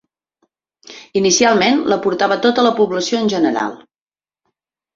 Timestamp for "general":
3.37-3.79